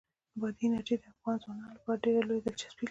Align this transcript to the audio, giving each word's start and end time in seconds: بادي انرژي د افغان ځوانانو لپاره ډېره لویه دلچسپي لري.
بادي 0.39 0.63
انرژي 0.67 0.95
د 0.99 1.03
افغان 1.13 1.35
ځوانانو 1.43 1.75
لپاره 1.77 2.01
ډېره 2.03 2.21
لویه 2.27 2.43
دلچسپي 2.43 2.73
لري. 2.73 2.79